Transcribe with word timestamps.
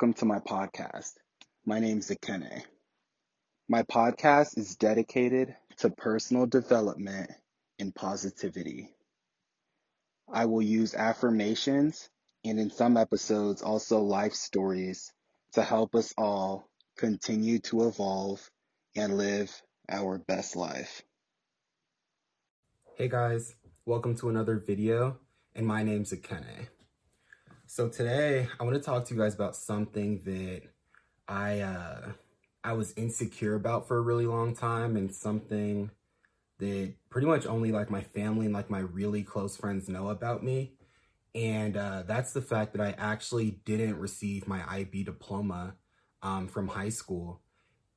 Welcome 0.00 0.14
to 0.14 0.24
my 0.24 0.38
podcast. 0.38 1.12
My 1.66 1.78
name's 1.78 2.08
Akene. 2.08 2.62
My 3.68 3.82
podcast 3.82 4.56
is 4.56 4.76
dedicated 4.76 5.54
to 5.80 5.90
personal 5.90 6.46
development 6.46 7.30
and 7.78 7.94
positivity. 7.94 8.88
I 10.26 10.46
will 10.46 10.62
use 10.62 10.94
affirmations 10.94 12.08
and 12.46 12.58
in 12.58 12.70
some 12.70 12.96
episodes 12.96 13.60
also 13.60 14.00
life 14.00 14.32
stories 14.32 15.12
to 15.52 15.62
help 15.62 15.94
us 15.94 16.14
all 16.16 16.66
continue 16.96 17.58
to 17.58 17.86
evolve 17.86 18.50
and 18.96 19.18
live 19.18 19.52
our 19.90 20.16
best 20.16 20.56
life. 20.56 21.02
Hey 22.94 23.08
guys, 23.08 23.54
welcome 23.84 24.16
to 24.16 24.30
another 24.30 24.56
video 24.56 25.18
and 25.54 25.66
my 25.66 25.82
name's 25.82 26.10
Akene. 26.10 26.68
So 27.72 27.88
today 27.88 28.48
I 28.58 28.64
want 28.64 28.74
to 28.74 28.82
talk 28.82 29.04
to 29.04 29.14
you 29.14 29.20
guys 29.20 29.32
about 29.32 29.54
something 29.54 30.22
that 30.24 30.62
I 31.28 31.60
uh, 31.60 32.08
I 32.64 32.72
was 32.72 32.92
insecure 32.96 33.54
about 33.54 33.86
for 33.86 33.96
a 33.96 34.00
really 34.00 34.26
long 34.26 34.56
time 34.56 34.96
and 34.96 35.14
something 35.14 35.92
that 36.58 36.94
pretty 37.10 37.28
much 37.28 37.46
only 37.46 37.70
like 37.70 37.88
my 37.88 38.02
family 38.02 38.46
and 38.46 38.52
like 38.52 38.70
my 38.70 38.80
really 38.80 39.22
close 39.22 39.56
friends 39.56 39.88
know 39.88 40.08
about 40.08 40.42
me. 40.42 40.72
And 41.32 41.76
uh, 41.76 42.02
that's 42.08 42.32
the 42.32 42.42
fact 42.42 42.72
that 42.72 42.80
I 42.82 42.92
actually 42.98 43.60
didn't 43.64 44.00
receive 44.00 44.48
my 44.48 44.68
IB 44.68 45.04
diploma 45.04 45.76
um, 46.24 46.48
from 46.48 46.66
high 46.66 46.88
school. 46.88 47.40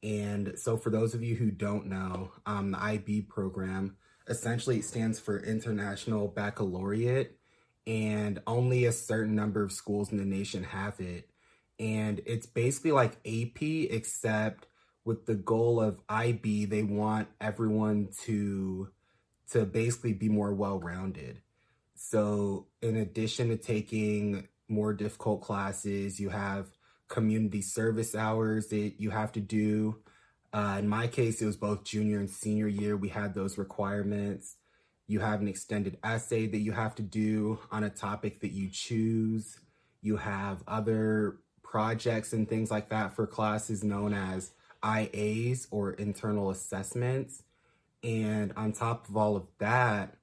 And 0.03 0.53
so 0.55 0.77
for 0.77 0.91
those 0.91 1.15
of 1.15 1.23
you 1.23 1.33
who 1.33 1.49
don't 1.49 1.87
know, 1.87 2.33
um, 2.45 2.69
the 2.69 2.79
IB 2.79 3.23
program 3.23 3.97
essentially 4.27 4.83
stands 4.83 5.19
for 5.19 5.39
International 5.39 6.27
Baccalaureate 6.27 7.39
and 7.85 8.41
only 8.47 8.85
a 8.85 8.91
certain 8.91 9.35
number 9.35 9.63
of 9.63 9.71
schools 9.71 10.11
in 10.11 10.17
the 10.17 10.25
nation 10.25 10.63
have 10.63 10.99
it. 10.99 11.29
And 11.79 12.21
it's 12.25 12.45
basically 12.45 12.91
like 12.91 13.17
AP, 13.25 13.61
except 13.61 14.67
with 15.05 15.25
the 15.25 15.35
goal 15.35 15.81
of 15.81 15.99
IB, 16.07 16.65
they 16.65 16.83
want 16.83 17.27
everyone 17.41 18.09
to 18.23 18.89
to 19.51 19.65
basically 19.65 20.13
be 20.13 20.29
more 20.29 20.53
well-rounded. 20.53 21.41
So 21.95 22.67
in 22.81 22.95
addition 22.95 23.49
to 23.49 23.57
taking 23.57 24.47
more 24.67 24.93
difficult 24.93 25.41
classes, 25.41 26.19
you 26.19 26.29
have 26.29 26.67
community 27.07 27.61
service 27.61 28.15
hours 28.15 28.69
that 28.69 28.93
you 28.97 29.11
have 29.11 29.31
to 29.33 29.39
do. 29.39 29.99
Uh, 30.51 30.77
in 30.79 30.87
my 30.87 31.07
case, 31.07 31.41
it 31.41 31.45
was 31.45 31.57
both 31.57 31.83
junior 31.83 32.19
and 32.19 32.29
senior 32.29 32.67
year. 32.67 32.97
We 32.97 33.09
had 33.09 33.35
those 33.35 33.57
requirements. 33.57 34.55
You 35.07 35.19
have 35.19 35.41
an 35.41 35.47
extended 35.47 35.97
essay 36.03 36.47
that 36.47 36.59
you 36.59 36.71
have 36.71 36.95
to 36.95 37.03
do 37.03 37.59
on 37.71 37.83
a 37.83 37.89
topic 37.89 38.39
that 38.41 38.51
you 38.51 38.69
choose. 38.69 39.59
You 40.01 40.17
have 40.17 40.63
other 40.67 41.37
projects 41.61 42.33
and 42.33 42.47
things 42.47 42.71
like 42.71 42.89
that 42.89 43.15
for 43.15 43.27
classes 43.27 43.83
known 43.83 44.13
as 44.13 44.51
IAs 44.83 45.67
or 45.71 45.93
internal 45.93 46.49
assessments. 46.51 47.43
And 48.03 48.53
on 48.55 48.73
top 48.73 49.09
of 49.09 49.17
all 49.17 49.35
of 49.35 49.47
that, 49.59 50.15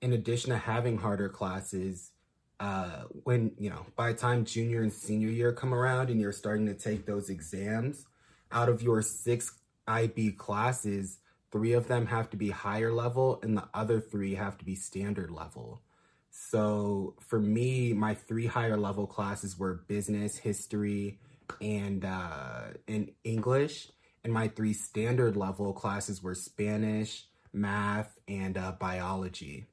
in 0.00 0.12
addition 0.12 0.50
to 0.50 0.58
having 0.58 0.98
harder 0.98 1.28
classes, 1.28 2.12
uh, 2.60 3.02
when, 3.24 3.52
you 3.58 3.68
know, 3.68 3.86
by 3.96 4.12
the 4.12 4.18
time 4.18 4.44
junior 4.44 4.82
and 4.82 4.92
senior 4.92 5.28
year 5.28 5.52
come 5.52 5.74
around 5.74 6.08
and 6.08 6.20
you're 6.20 6.32
starting 6.32 6.66
to 6.66 6.74
take 6.74 7.04
those 7.04 7.28
exams, 7.28 8.06
out 8.52 8.68
of 8.68 8.82
your 8.82 9.02
six 9.02 9.58
IB 9.86 10.32
classes, 10.32 11.18
Three 11.52 11.72
of 11.72 11.88
them 11.88 12.06
have 12.06 12.30
to 12.30 12.36
be 12.36 12.50
higher 12.50 12.92
level 12.92 13.40
and 13.42 13.56
the 13.56 13.68
other 13.72 14.00
three 14.00 14.34
have 14.34 14.58
to 14.58 14.64
be 14.64 14.74
standard 14.74 15.30
level. 15.30 15.82
So 16.30 17.14
for 17.20 17.40
me, 17.40 17.92
my 17.92 18.14
three 18.14 18.46
higher 18.46 18.76
level 18.76 19.06
classes 19.06 19.58
were 19.58 19.84
business, 19.88 20.36
history, 20.36 21.18
and 21.60 22.04
uh, 22.04 22.74
in 22.86 23.12
English. 23.24 23.90
And 24.22 24.32
my 24.32 24.48
three 24.48 24.72
standard 24.72 25.36
level 25.36 25.72
classes 25.72 26.22
were 26.22 26.34
Spanish, 26.34 27.26
math, 27.52 28.18
and 28.28 28.58
uh, 28.58 28.72
biology. 28.72 29.66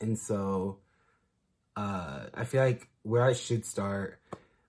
And 0.00 0.18
so 0.18 0.78
uh, 1.76 2.26
I 2.34 2.44
feel 2.44 2.62
like 2.62 2.88
where 3.02 3.24
I 3.24 3.32
should 3.32 3.66
start, 3.66 4.20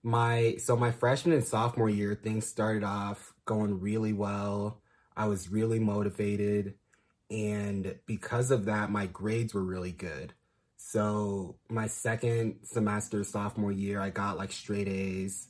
my 0.04 0.56
so 0.58 0.76
my 0.76 0.92
freshman 0.92 1.36
and 1.36 1.44
sophomore 1.44 1.90
year, 1.90 2.16
things 2.16 2.46
started 2.46 2.84
off 2.84 3.34
going 3.46 3.80
really 3.80 4.14
well. 4.14 4.82
I 5.20 5.28
was 5.28 5.52
really 5.52 5.80
motivated. 5.80 6.76
And 7.30 7.96
because 8.06 8.52
of 8.52 8.66
that, 8.66 8.90
my 8.90 9.06
grades 9.06 9.54
were 9.54 9.64
really 9.64 9.92
good. 9.92 10.34
So 10.78 11.58
my 11.70 11.88
second 11.88 12.60
semester, 12.64 13.26
sophomore 13.26 13.74
year, 13.74 14.00
I 14.00 14.12
got 14.12 14.38
like 14.38 14.54
straight 14.54 14.88
A's. 14.88 15.50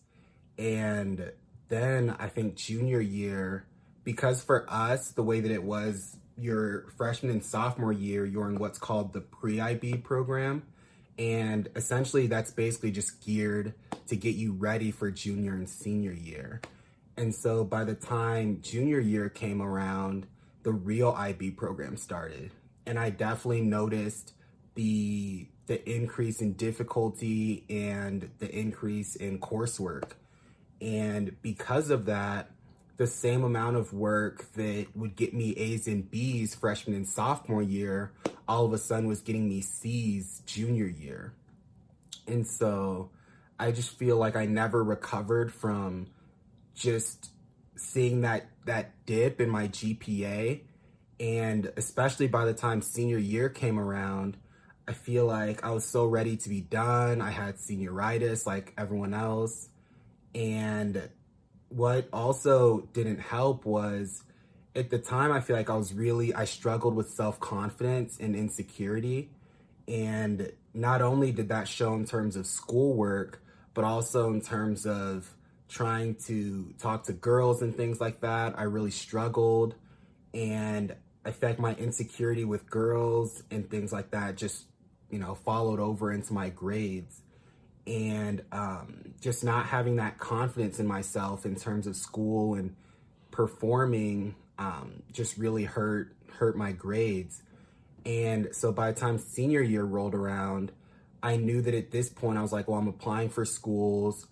And 0.58 1.32
then 1.68 2.16
I 2.20 2.30
think 2.30 2.56
junior 2.56 3.00
year, 3.00 3.68
because 4.04 4.44
for 4.44 4.66
us, 4.68 5.12
the 5.12 5.22
way 5.22 5.40
that 5.40 5.52
it 5.52 5.64
was 5.64 6.18
your 6.36 6.88
freshman 6.98 7.32
and 7.32 7.46
sophomore 7.46 7.94
year, 7.94 8.26
you're 8.26 8.50
in 8.50 8.58
what's 8.58 8.80
called 8.80 9.14
the 9.14 9.22
pre-IB 9.22 9.98
program. 9.98 10.64
And 11.20 11.70
essentially 11.76 12.26
that's 12.26 12.50
basically 12.50 12.90
just 12.90 13.24
geared 13.24 13.76
to 14.08 14.16
get 14.16 14.34
you 14.34 14.54
ready 14.54 14.90
for 14.90 15.12
junior 15.12 15.54
and 15.54 15.70
senior 15.70 16.12
year. 16.12 16.60
And 17.20 17.36
so 17.36 17.66
by 17.66 17.84
the 17.84 17.96
time 17.96 18.62
junior 18.62 19.02
year 19.02 19.28
came 19.28 19.62
around, 19.62 20.26
the 20.64 20.72
real 20.72 21.10
IB 21.10 21.52
program 21.52 21.98
started. 21.98 22.52
And 22.86 22.98
I 22.98 23.10
definitely 23.10 23.62
noticed 23.62 24.32
the 24.76 25.50
the 25.66 25.88
increase 25.88 26.42
in 26.42 26.54
difficulty 26.54 27.66
and 27.70 28.30
the 28.40 28.50
increase 28.50 29.18
in 29.18 29.38
coursework. 29.40 30.14
And 30.80 31.40
because 31.42 31.90
of 31.90 32.06
that, 32.06 32.52
the 32.96 33.06
same 33.06 33.44
amount 33.44 33.76
of 33.76 33.92
work 33.92 34.52
that 34.54 34.88
would 34.96 35.18
get 35.18 35.34
me 35.34 35.52
A's 35.58 35.88
and 35.88 36.10
B's 36.10 36.56
freshman 36.56 36.96
and 36.96 37.08
sophomore 37.08 37.62
year, 37.62 38.14
all 38.48 38.64
of 38.66 38.72
a 38.72 38.78
sudden 38.78 39.08
was 39.08 39.20
getting 39.20 39.50
me 39.50 39.60
C's 39.60 40.42
junior 40.46 40.88
year. 40.88 41.34
And 42.26 42.48
so 42.48 43.12
I 43.60 43.72
just 43.72 43.98
feel 44.00 44.16
like 44.16 44.38
I 44.38 44.46
never 44.46 44.82
recovered 44.82 45.54
from 45.54 46.08
just 46.76 47.32
seeing 47.76 48.22
that 48.22 48.50
that 48.66 49.06
dip 49.06 49.42
in 49.42 49.50
my 49.50 49.68
GPA 49.68 50.62
and 51.20 51.72
especially 51.76 52.28
by 52.28 52.46
the 52.46 52.54
time 52.54 52.82
senior 52.82 53.18
year 53.18 53.50
came 53.50 53.78
around, 53.78 54.38
I 54.88 54.94
feel 54.94 55.26
like 55.26 55.64
I 55.64 55.72
was 55.72 55.86
so 55.86 56.06
ready 56.06 56.38
to 56.38 56.50
be 56.50 56.62
done. 56.62 57.22
I 57.22 57.32
had 57.32 57.58
senioritis 57.58 58.46
like 58.46 58.74
everyone 58.78 59.14
else. 59.14 59.70
And 60.34 61.10
what 61.68 62.08
also 62.14 62.88
didn't 62.94 63.20
help 63.20 63.66
was 63.66 64.24
at 64.76 64.90
the 64.90 64.98
time 64.98 65.32
I 65.32 65.42
feel 65.42 65.56
like 65.56 65.70
I 65.70 65.76
was 65.76 65.94
really 65.94 66.34
I 66.34 66.46
struggled 66.46 66.96
with 66.96 67.10
self-confidence 67.10 68.18
and 68.20 68.36
insecurity. 68.36 69.32
And 69.88 70.54
not 70.74 71.02
only 71.02 71.32
did 71.32 71.50
that 71.50 71.68
show 71.68 71.94
in 71.96 72.06
terms 72.06 72.36
of 72.36 72.48
schoolwork, 72.48 73.44
but 73.74 73.84
also 73.84 74.32
in 74.32 74.42
terms 74.42 74.86
of 74.86 75.36
trying 75.70 76.16
to 76.16 76.74
talk 76.80 77.06
to 77.06 77.14
girls 77.14 77.62
and 77.62 77.76
things 77.76 78.02
like 78.02 78.22
that. 78.22 78.58
I 78.58 78.64
really 78.64 78.92
struggled 78.92 79.76
and 80.34 80.96
I 81.24 81.32
felt 81.32 81.60
my 81.60 81.76
insecurity 81.76 82.44
with 82.44 82.70
girls 82.70 83.44
and 83.52 83.70
things 83.70 83.94
like 83.94 84.12
that 84.12 84.36
just, 84.36 84.66
you 85.12 85.20
know, 85.20 85.36
followed 85.36 85.80
over 85.80 86.12
into 86.12 86.34
my 86.34 86.50
grades. 86.50 87.22
And 87.86 88.44
um, 88.52 89.14
just 89.20 89.44
not 89.44 89.68
having 89.68 89.96
that 89.96 90.20
confidence 90.20 90.80
in 90.80 90.86
myself 90.86 91.46
in 91.46 91.56
terms 91.56 91.88
of 91.88 91.96
school 91.96 92.54
and 92.54 92.76
performing 93.32 94.36
um, 94.60 95.02
just 95.12 95.38
really 95.38 95.64
hurt 95.64 96.16
hurt 96.34 96.56
my 96.56 96.72
grades. 96.72 97.42
And 98.06 98.50
so 98.52 98.72
by 98.72 98.92
the 98.92 99.00
time 99.00 99.18
senior 99.18 99.62
year 99.62 99.84
rolled 99.84 100.14
around, 100.14 100.72
I 101.24 101.38
knew 101.38 101.62
that 101.64 101.74
at 101.74 101.90
this 101.92 102.10
point 102.10 102.38
I 102.38 102.42
was 102.42 102.54
like, 102.54 102.68
well, 102.68 102.78
I'm 102.78 102.88
applying 102.88 103.30
for 103.30 103.44
schools 103.44 104.28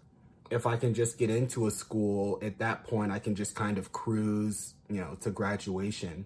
if 0.49 0.65
I 0.65 0.77
can 0.77 0.93
just 0.93 1.17
get 1.17 1.29
into 1.29 1.67
a 1.67 1.71
school, 1.71 2.39
at 2.41 2.59
that 2.59 2.83
point, 2.85 3.11
I 3.11 3.19
can 3.19 3.35
just 3.35 3.55
kind 3.55 3.77
of 3.77 3.91
cruise, 3.91 4.73
you 4.89 5.01
know, 5.01 5.17
to 5.21 5.29
graduation. 5.29 6.25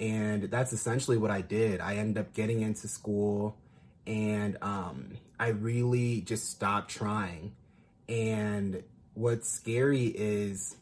And 0.00 0.44
that's 0.44 0.72
essentially 0.72 1.16
what 1.16 1.30
I 1.30 1.40
did. 1.40 1.80
I 1.80 1.96
ended 1.96 2.18
up 2.18 2.32
getting 2.34 2.62
into 2.62 2.88
school 2.88 3.56
and 4.06 4.56
um, 4.62 5.18
I 5.38 5.48
really 5.48 6.22
just 6.22 6.50
stopped 6.50 6.90
trying. 6.90 7.54
And 8.08 8.82
what's 9.14 9.48
scary 9.48 10.06
is 10.06 10.76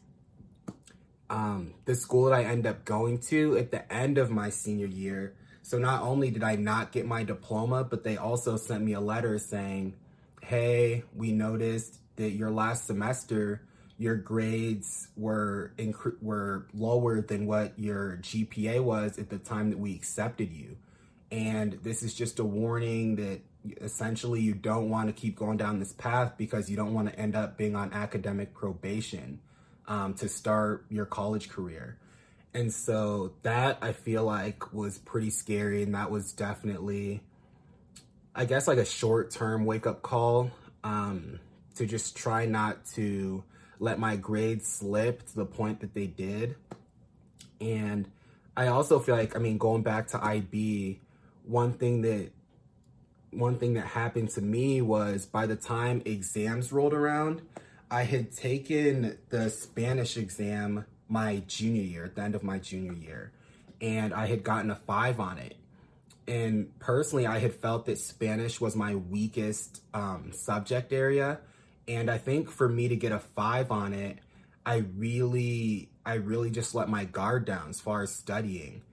um, 1.29 1.73
the 1.85 1.95
school 1.95 2.25
that 2.25 2.33
I 2.33 2.43
end 2.43 2.65
up 2.65 2.83
going 2.83 3.19
to 3.29 3.57
at 3.57 3.71
the 3.71 3.91
end 3.91 4.17
of 4.17 4.31
my 4.31 4.49
senior 4.49 4.87
year. 4.87 5.35
So 5.61 5.77
not 5.77 6.01
only 6.01 6.31
did 6.31 6.43
I 6.43 6.55
not 6.55 6.91
get 6.91 7.05
my 7.05 7.23
diploma, 7.23 7.83
but 7.83 8.03
they 8.03 8.17
also 8.17 8.57
sent 8.57 8.83
me 8.83 8.93
a 8.93 8.99
letter 8.99 9.37
saying, 9.37 9.95
hey, 10.41 11.03
we 11.15 11.31
noticed 11.31 12.00
that 12.15 12.31
your 12.31 12.51
last 12.51 12.85
semester 12.87 13.61
your 14.01 14.15
grades 14.15 15.09
were 15.15 15.73
were 16.23 16.65
lower 16.73 17.21
than 17.21 17.45
what 17.45 17.77
your 17.77 18.17
GPA 18.23 18.83
was 18.83 19.19
at 19.19 19.29
the 19.29 19.37
time 19.37 19.69
that 19.69 19.77
we 19.77 19.93
accepted 19.93 20.51
you. 20.51 20.75
And 21.31 21.73
this 21.83 22.01
is 22.01 22.15
just 22.15 22.39
a 22.39 22.43
warning 22.43 23.17
that 23.17 23.41
essentially 23.79 24.41
you 24.41 24.55
don't 24.55 24.89
want 24.89 25.07
to 25.07 25.13
keep 25.13 25.35
going 25.37 25.57
down 25.57 25.77
this 25.77 25.93
path 25.93 26.33
because 26.35 26.67
you 26.67 26.75
don't 26.75 26.95
want 26.95 27.09
to 27.09 27.19
end 27.19 27.35
up 27.35 27.59
being 27.59 27.75
on 27.75 27.93
academic 27.93 28.55
probation 28.55 29.39
um, 29.87 30.15
to 30.15 30.27
start 30.27 30.83
your 30.89 31.05
college 31.05 31.47
career. 31.49 31.99
And 32.55 32.73
so 32.73 33.33
that 33.43 33.77
I 33.83 33.91
feel 33.91 34.23
like 34.23 34.73
was 34.73 34.97
pretty 34.97 35.29
scary. 35.29 35.83
And 35.83 35.93
that 35.93 36.09
was 36.09 36.33
definitely, 36.33 37.21
I 38.33 38.45
guess, 38.45 38.67
like 38.67 38.79
a 38.79 38.85
short 38.85 39.29
term 39.29 39.65
wake 39.65 39.85
up 39.85 40.01
call 40.01 40.49
um, 40.83 41.39
to 41.75 41.85
just 41.85 42.15
try 42.15 42.45
not 42.45 42.85
to 42.93 43.43
let 43.79 43.99
my 43.99 44.15
grades 44.15 44.67
slip 44.67 45.25
to 45.27 45.35
the 45.35 45.45
point 45.45 45.79
that 45.81 45.93
they 45.93 46.07
did. 46.07 46.55
And 47.59 48.09
I 48.55 48.67
also 48.67 48.99
feel 48.99 49.15
like, 49.15 49.35
I 49.35 49.39
mean, 49.39 49.57
going 49.57 49.81
back 49.81 50.07
to 50.09 50.23
IB, 50.23 50.99
one 51.45 51.73
thing 51.73 52.01
that 52.01 52.31
one 53.31 53.57
thing 53.57 53.75
that 53.75 53.85
happened 53.85 54.29
to 54.29 54.41
me 54.41 54.81
was 54.81 55.25
by 55.25 55.45
the 55.45 55.55
time 55.55 56.01
exams 56.05 56.71
rolled 56.71 56.93
around, 56.93 57.41
I 57.89 58.03
had 58.03 58.31
taken 58.33 59.17
the 59.29 59.49
Spanish 59.49 60.17
exam 60.17 60.85
my 61.07 61.41
junior 61.47 61.81
year, 61.81 62.05
at 62.05 62.15
the 62.15 62.21
end 62.21 62.35
of 62.35 62.43
my 62.43 62.59
junior 62.59 62.93
year, 62.93 63.31
and 63.81 64.13
I 64.13 64.27
had 64.27 64.43
gotten 64.43 64.71
a 64.71 64.75
five 64.75 65.19
on 65.19 65.37
it. 65.37 65.55
And 66.27 66.77
personally, 66.79 67.25
I 67.25 67.39
had 67.39 67.53
felt 67.53 67.85
that 67.87 67.97
Spanish 67.97 68.61
was 68.61 68.75
my 68.75 68.95
weakest 68.95 69.81
um, 69.93 70.31
subject 70.33 70.93
area. 70.93 71.39
And 71.87 72.09
I 72.09 72.17
think 72.17 72.49
for 72.49 72.69
me 72.69 72.87
to 72.87 72.95
get 72.95 73.11
a 73.11 73.19
five 73.19 73.71
on 73.71 73.93
it, 73.93 74.19
I 74.65 74.83
really, 74.95 75.89
I 76.05 76.15
really 76.15 76.51
just 76.51 76.75
let 76.75 76.89
my 76.89 77.05
guard 77.05 77.45
down 77.45 77.69
as 77.69 77.81
far 77.81 78.03
as 78.03 78.13
studying. 78.13 78.83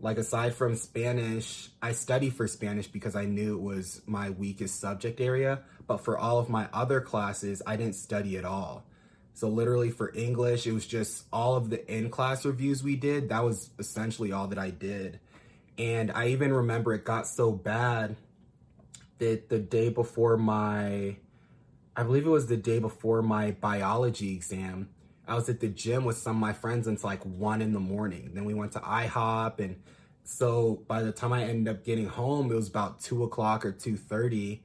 Like 0.00 0.18
aside 0.18 0.54
from 0.54 0.76
Spanish, 0.76 1.70
I 1.82 1.92
studied 1.92 2.34
for 2.34 2.46
Spanish 2.46 2.86
because 2.86 3.16
I 3.16 3.24
knew 3.24 3.56
it 3.56 3.62
was 3.62 4.00
my 4.06 4.30
weakest 4.30 4.80
subject 4.80 5.20
area. 5.20 5.60
But 5.88 6.04
for 6.04 6.16
all 6.16 6.38
of 6.38 6.48
my 6.48 6.68
other 6.72 7.00
classes, 7.00 7.62
I 7.66 7.76
didn't 7.76 7.96
study 7.96 8.38
at 8.38 8.44
all. 8.44 8.84
So 9.34 9.48
literally 9.48 9.90
for 9.90 10.12
English, 10.14 10.66
it 10.66 10.72
was 10.72 10.86
just 10.86 11.24
all 11.32 11.56
of 11.56 11.70
the 11.70 11.86
in-class 11.92 12.44
reviews 12.44 12.82
we 12.82 12.96
did. 12.96 13.28
That 13.28 13.44
was 13.44 13.70
essentially 13.78 14.32
all 14.32 14.48
that 14.48 14.58
I 14.58 14.70
did. 14.70 15.20
And 15.78 16.10
I 16.10 16.28
even 16.28 16.52
remember 16.52 16.92
it 16.92 17.04
got 17.04 17.26
so 17.26 17.52
bad 17.52 18.16
that 19.18 19.48
the 19.48 19.58
day 19.58 19.90
before 19.90 20.36
my, 20.36 21.16
I 21.98 22.04
believe 22.04 22.26
it 22.26 22.30
was 22.30 22.46
the 22.46 22.56
day 22.56 22.78
before 22.78 23.22
my 23.22 23.50
biology 23.50 24.32
exam, 24.32 24.88
I 25.26 25.34
was 25.34 25.48
at 25.48 25.58
the 25.58 25.66
gym 25.66 26.04
with 26.04 26.16
some 26.16 26.36
of 26.36 26.40
my 26.40 26.52
friends 26.52 26.86
until 26.86 27.10
like 27.10 27.24
one 27.24 27.60
in 27.60 27.72
the 27.72 27.80
morning. 27.80 28.30
Then 28.34 28.44
we 28.44 28.54
went 28.54 28.70
to 28.74 28.78
IHOP, 28.78 29.58
and 29.58 29.82
so 30.22 30.84
by 30.86 31.02
the 31.02 31.10
time 31.10 31.32
I 31.32 31.42
ended 31.42 31.74
up 31.74 31.84
getting 31.84 32.06
home, 32.06 32.52
it 32.52 32.54
was 32.54 32.68
about 32.68 33.00
two 33.00 33.24
o'clock 33.24 33.66
or 33.66 33.72
two 33.72 33.96
thirty, 33.96 34.62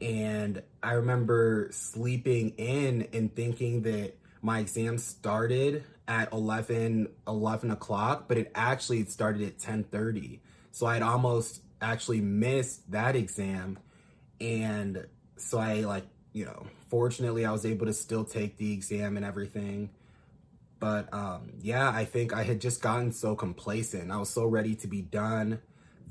and 0.00 0.62
I 0.82 0.92
remember 0.92 1.68
sleeping 1.70 2.54
in 2.56 3.08
and 3.12 3.36
thinking 3.36 3.82
that 3.82 4.14
my 4.40 4.60
exam 4.60 4.96
started 4.96 5.84
at 6.08 6.32
11, 6.32 7.08
11 7.28 7.70
o'clock, 7.72 8.24
but 8.26 8.38
it 8.38 8.50
actually 8.54 9.04
started 9.04 9.42
at 9.42 9.58
ten 9.58 9.84
thirty. 9.84 10.40
So 10.72 10.86
I 10.86 10.94
had 10.94 11.02
almost 11.02 11.60
actually 11.82 12.22
missed 12.22 12.90
that 12.90 13.16
exam, 13.16 13.78
and 14.40 15.06
so 15.36 15.58
I 15.58 15.80
like 15.80 16.06
you 16.32 16.44
know 16.44 16.66
fortunately 16.88 17.44
I 17.44 17.52
was 17.52 17.66
able 17.66 17.86
to 17.86 17.92
still 17.92 18.24
take 18.24 18.56
the 18.56 18.72
exam 18.72 19.16
and 19.16 19.24
everything 19.24 19.90
but 20.80 21.12
um, 21.12 21.52
yeah, 21.60 21.90
I 21.90 22.06
think 22.06 22.32
I 22.32 22.42
had 22.42 22.60
just 22.60 22.80
gotten 22.80 23.12
so 23.12 23.36
complacent. 23.36 24.10
I 24.10 24.16
was 24.16 24.30
so 24.30 24.46
ready 24.46 24.74
to 24.76 24.88
be 24.88 25.02
done 25.02 25.60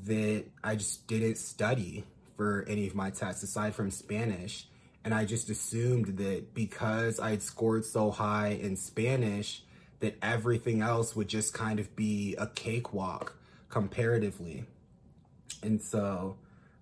that 0.05 0.45
I 0.63 0.75
just 0.75 1.07
didn't 1.07 1.37
study 1.37 2.05
for 2.37 2.65
any 2.69 2.87
of 2.87 2.95
my 2.95 3.09
tests 3.09 3.41
aside 3.41 3.73
from 3.73 3.89
Spanish. 3.89 4.67
And 5.03 5.13
I 5.13 5.25
just 5.25 5.49
assumed 5.49 6.17
that 6.17 6.53
because 6.53 7.19
I 7.19 7.31
had 7.31 7.41
scored 7.41 7.83
so 7.83 8.11
high 8.11 8.49
in 8.49 8.75
Spanish, 8.75 9.63
that 10.01 10.17
everything 10.21 10.81
else 10.81 11.15
would 11.15 11.27
just 11.27 11.53
kind 11.53 11.79
of 11.79 11.93
be 11.95 12.35
a 12.37 12.47
cakewalk 12.47 13.35
comparatively. 13.69 14.65
And 15.63 15.81
so, 15.81 16.37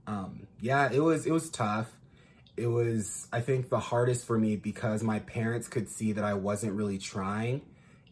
um, 0.06 0.46
yeah, 0.60 0.92
it 0.92 1.00
was 1.00 1.26
it 1.26 1.32
was 1.32 1.50
tough. 1.50 1.88
It 2.58 2.68
was 2.68 3.28
I 3.32 3.42
think 3.42 3.70
the 3.70 3.80
hardest 3.80 4.26
for 4.26 4.38
me 4.38 4.56
because 4.56 5.04
my 5.04 5.20
parents 5.20 5.68
could 5.68 5.90
see 5.90 6.12
that 6.14 6.24
I 6.24 6.34
wasn't 6.34 6.74
really 6.74 6.98
trying 6.98 7.62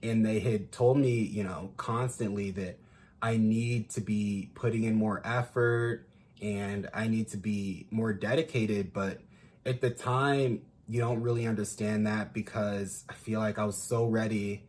and 0.04 0.26
they 0.26 0.40
had 0.40 0.72
told 0.72 0.98
me, 0.98 1.20
you 1.20 1.44
know, 1.44 1.72
constantly 1.78 2.52
that 2.52 2.78
I 3.22 3.38
need 3.38 3.90
to 3.92 4.02
be 4.02 4.52
putting 4.54 4.84
in 4.84 4.96
more 4.96 5.22
effort 5.26 6.08
and 6.42 6.90
I 6.94 7.08
need 7.08 7.30
to 7.30 7.38
be 7.38 7.88
more 7.90 8.14
dedicated. 8.14 8.94
But 8.94 9.20
at 9.66 9.82
the 9.82 9.90
time, 9.90 10.62
you 10.88 11.00
don't 11.00 11.22
really 11.22 11.48
understand 11.48 12.06
that 12.06 12.34
because 12.34 13.04
I 13.10 13.14
feel 13.14 13.40
like 13.40 13.58
I 13.58 13.66
was 13.66 13.78
so 13.78 14.06
ready 14.06 14.64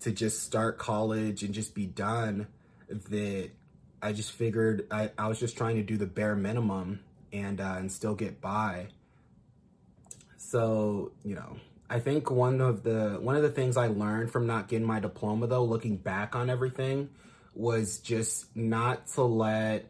to 0.00 0.10
just 0.10 0.42
start 0.42 0.78
college 0.78 1.42
and 1.42 1.54
just 1.54 1.74
be 1.74 1.86
done 1.86 2.48
that 2.88 3.50
I 4.02 4.12
just 4.12 4.32
figured 4.32 4.86
I, 4.90 5.10
I 5.16 5.28
was 5.28 5.38
just 5.38 5.56
trying 5.56 5.76
to 5.76 5.82
do 5.82 5.96
the 5.96 6.06
bare 6.06 6.34
minimum 6.34 7.00
and 7.32 7.60
uh, 7.60 7.76
and 7.78 7.92
still 7.92 8.14
get 8.14 8.40
by. 8.40 8.88
So, 10.42 11.12
you 11.22 11.34
know, 11.34 11.58
I 11.90 12.00
think 12.00 12.30
one 12.30 12.62
of 12.62 12.82
the 12.82 13.18
one 13.20 13.36
of 13.36 13.42
the 13.42 13.50
things 13.50 13.76
I 13.76 13.88
learned 13.88 14.32
from 14.32 14.46
not 14.46 14.68
getting 14.68 14.86
my 14.86 14.98
diploma 14.98 15.46
though, 15.46 15.64
looking 15.64 15.98
back 15.98 16.34
on 16.34 16.48
everything, 16.48 17.10
was 17.54 17.98
just 17.98 18.56
not 18.56 19.06
to 19.08 19.22
let 19.22 19.84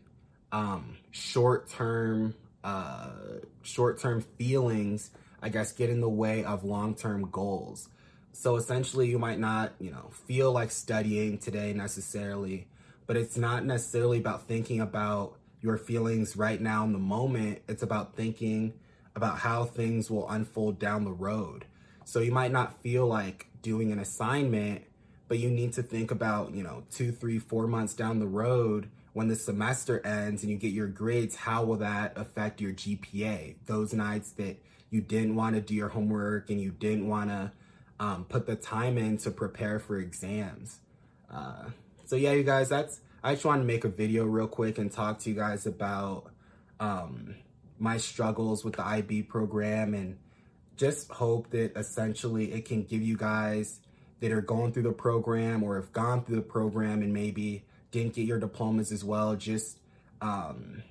um, 0.50 0.97
short 1.12 1.70
term 1.70 2.35
uh, 2.64 3.11
short 3.62 4.00
term 4.00 4.23
feelings, 4.38 5.11
I 5.41 5.50
guess, 5.50 5.70
get 5.70 5.88
in 5.88 6.00
the 6.00 6.11
way 6.11 6.44
of 6.44 6.64
long 6.64 6.96
term 6.96 7.31
goals. 7.31 7.88
So 8.32 8.56
essentially, 8.56 9.08
you 9.08 9.20
might 9.20 9.38
not, 9.38 9.73
you 9.79 9.93
know, 9.93 10.11
feel 10.26 10.50
like 10.50 10.73
studying 10.73 11.38
today 11.38 11.73
necessarily, 11.73 12.67
but 13.06 13.17
it's 13.17 13.37
not 13.37 13.64
necessarily 13.64 14.19
about 14.19 14.49
thinking 14.49 14.81
about 14.81 15.37
your 15.62 15.79
feelings 15.79 16.37
right 16.37 16.61
now 16.61 16.85
in 16.85 16.93
the 16.93 16.99
moment. 16.99 17.61
It's 17.69 17.85
about 17.85 18.17
thinking 18.17 18.75
about 19.17 19.39
how 19.39 19.65
things 19.65 20.11
will 20.11 20.29
unfold 20.29 20.79
down 20.79 21.05
the 21.05 21.12
road. 21.12 21.65
So 22.05 22.20
you 22.20 22.32
might 22.32 22.53
not 22.53 22.81
feel 22.82 23.06
like 23.06 23.46
doing 23.63 23.93
an 23.93 23.99
assignment, 23.99 24.82
but 25.29 25.39
you 25.39 25.51
need 25.51 25.73
to 25.75 25.82
think 25.82 26.11
about, 26.11 26.55
you 26.55 26.63
know, 26.63 26.84
two, 26.91 27.13
three, 27.13 27.39
four 27.39 27.67
months 27.67 27.94
down 27.94 28.19
the 28.19 28.27
road 28.27 28.89
when 29.13 29.29
the 29.29 29.37
semester 29.37 30.05
ends 30.06 30.43
and 30.43 30.53
you 30.53 30.58
get 30.58 30.73
your 30.73 30.87
grades, 30.87 31.34
how 31.34 31.65
will 31.65 31.77
that 31.77 32.17
affect 32.17 32.61
your 32.61 32.73
GPA? 32.73 33.56
Those 33.67 33.93
nights 33.93 34.32
that 34.32 34.56
you 34.91 35.01
didn't 35.01 35.34
want 35.34 35.56
to 35.56 35.61
do 35.61 35.75
your 35.75 35.89
homework 35.89 36.51
and 36.51 36.61
you 36.61 36.70
didn't 36.70 37.08
want 37.08 37.31
to 37.31 37.53
um, 37.99 38.25
put 38.25 38.46
the 38.46 38.56
time 38.56 38.96
in 38.96 39.19
to 39.19 39.31
prepare 39.31 39.79
for 39.79 39.99
exams. 39.99 40.79
Uh, 41.32 41.67
so 42.06 42.17
yeah, 42.17 42.32
you 42.32 42.44
guys, 42.44 42.69
that's, 42.69 43.01
I 43.23 43.34
just 43.34 43.44
wanted 43.44 43.63
to 43.63 43.67
make 43.67 43.84
a 43.84 43.89
video 43.89 44.25
real 44.25 44.49
quick 44.49 44.79
and 44.79 44.91
talk 44.91 45.19
to 45.20 45.31
you 45.31 45.37
guys 45.37 45.67
about 45.67 46.31
um, 46.79 47.34
my 47.81 47.96
struggles 47.96 48.65
with 48.65 48.77
the 48.77 48.87
IB 48.87 49.22
program 49.22 49.94
and 49.94 50.19
just 50.77 51.10
hope 51.10 51.51
that 51.51 51.77
essentially 51.77 52.53
it 52.53 52.65
can 52.67 52.84
give 52.84 53.03
you 53.03 53.17
guys 53.17 53.81
that 54.20 54.31
are 54.31 54.43
going 54.43 54.72
through 54.72 54.82
the 54.82 54.93
program 54.93 55.63
or 55.63 55.77
have 55.77 55.93
gone 55.93 56.22
through 56.22 56.37
the 56.37 56.43
program 56.43 57.03
and 57.03 57.13
maybe 57.13 57.65
didn't 57.91 58.15
get 58.15 58.27
your 58.27 58.39
diplomas 58.39 58.93
as 58.93 59.03
well, 59.03 59.34
just 59.34 59.79
um, 60.20 60.82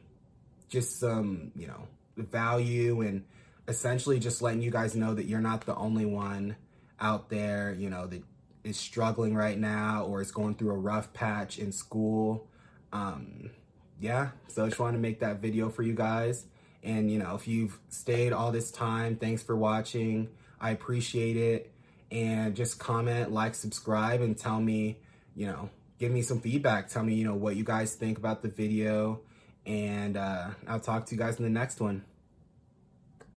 just 0.67 0.99
some, 0.99 1.51
you 1.55 1.67
know, 1.67 1.87
value 2.17 3.01
and 3.01 3.23
essentially 3.67 4.19
just 4.19 4.41
letting 4.41 4.61
you 4.61 4.71
guys 4.71 4.95
know 4.95 5.13
that 5.13 5.25
you're 5.25 5.39
not 5.39 5.65
the 5.65 5.75
only 5.75 6.05
one 6.05 6.55
out 6.99 7.29
there, 7.29 7.75
you 7.77 7.89
know, 7.89 8.07
that 8.07 8.23
is 8.63 8.77
struggling 8.77 9.35
right 9.35 9.57
now 9.57 10.05
or 10.05 10.21
is 10.21 10.31
going 10.31 10.55
through 10.55 10.71
a 10.71 10.77
rough 10.77 11.13
patch 11.13 11.59
in 11.59 11.71
school. 11.71 12.47
Um, 12.91 13.51
yeah, 13.99 14.29
so 14.47 14.65
I 14.65 14.69
just 14.69 14.79
wanted 14.79 14.97
to 14.97 15.01
make 15.01 15.19
that 15.19 15.39
video 15.39 15.69
for 15.69 15.83
you 15.83 15.93
guys. 15.93 16.45
And, 16.83 17.11
you 17.11 17.19
know, 17.19 17.35
if 17.35 17.47
you've 17.47 17.77
stayed 17.89 18.31
all 18.31 18.51
this 18.51 18.71
time, 18.71 19.17
thanks 19.17 19.43
for 19.43 19.55
watching. 19.55 20.29
I 20.59 20.71
appreciate 20.71 21.37
it. 21.37 21.71
And 22.11 22.55
just 22.55 22.79
comment, 22.79 23.31
like, 23.31 23.53
subscribe, 23.53 24.21
and 24.21 24.37
tell 24.37 24.59
me, 24.59 24.97
you 25.35 25.45
know, 25.45 25.69
give 25.99 26.11
me 26.11 26.21
some 26.21 26.39
feedback. 26.39 26.89
Tell 26.89 27.03
me, 27.03 27.13
you 27.13 27.25
know, 27.25 27.35
what 27.35 27.55
you 27.55 27.63
guys 27.63 27.95
think 27.95 28.17
about 28.17 28.41
the 28.41 28.47
video. 28.47 29.21
And 29.65 30.17
uh, 30.17 30.49
I'll 30.67 30.79
talk 30.79 31.05
to 31.07 31.15
you 31.15 31.19
guys 31.19 31.37
in 31.37 31.43
the 31.43 31.49
next 31.49 31.79
one. 31.79 32.03